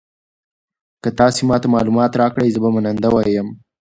[1.03, 3.47] که تاسي ما ته معلومات راکړئ زه به منندوی یم.